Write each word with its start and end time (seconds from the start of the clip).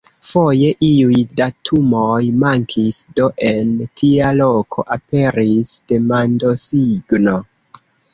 Foje 0.27 0.69
iuj 0.85 1.17
datumoj 1.41 2.21
mankis, 2.43 2.97
do 3.19 3.27
en 3.49 3.75
tia 4.01 4.31
loko 4.39 4.87
aperis 4.97 5.75
demandosigno. 5.93 7.35